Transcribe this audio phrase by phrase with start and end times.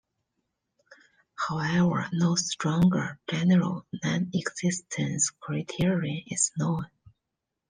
[1.35, 6.89] However, no stronger general non-existence criterion is known.